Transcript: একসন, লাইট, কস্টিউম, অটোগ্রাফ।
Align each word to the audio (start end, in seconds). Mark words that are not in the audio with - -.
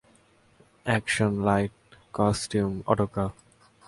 একসন, 0.85 1.31
লাইট, 1.47 1.73
কস্টিউম, 2.13 2.73
অটোগ্রাফ। 2.87 3.33